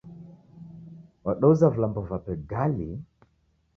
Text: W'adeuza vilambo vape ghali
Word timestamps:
W'adeuza 1.23 1.69
vilambo 1.75 2.01
vape 2.09 2.33
ghali 2.49 2.89